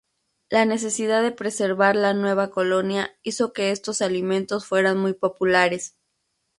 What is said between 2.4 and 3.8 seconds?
colonia hizo que